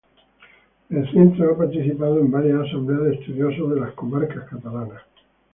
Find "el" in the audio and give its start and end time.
0.89-1.11